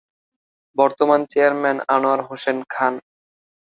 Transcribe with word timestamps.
বর্তমান 0.77 1.21
চেয়ারম্যান- 1.31 1.85
আনোয়ার 1.87 2.21
হোসেন 2.27 2.57
খান 2.69 2.93